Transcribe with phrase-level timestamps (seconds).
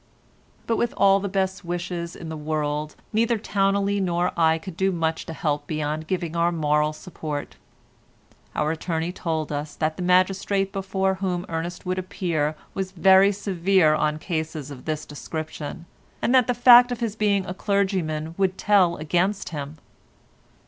[0.65, 4.91] But with all the best wishes in the world neither Towneley nor I could do
[4.91, 7.55] much to help beyond giving our moral support.
[8.55, 13.93] Our attorney told us that the magistrate before whom Ernest would appear was very severe
[13.93, 15.85] on cases of this description,
[16.19, 19.77] and that the fact of his being a clergyman would tell against him.